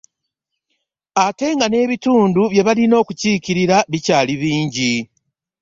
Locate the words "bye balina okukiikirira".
2.51-3.77